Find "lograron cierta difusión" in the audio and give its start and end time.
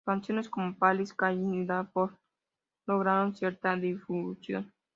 2.87-4.73